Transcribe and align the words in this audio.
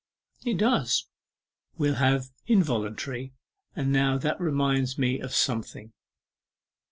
'It 0.43 0.57
does; 0.57 1.05
we'll 1.77 1.93
have 1.93 2.31
"involuntarily." 2.47 3.35
Ah, 3.77 3.83
now 3.83 4.17
this 4.17 4.33
reminds 4.39 4.97
me 4.97 5.19
of 5.19 5.31
something. 5.31 5.93